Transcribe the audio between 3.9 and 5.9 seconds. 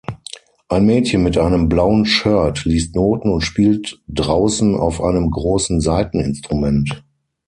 draußen auf einem großen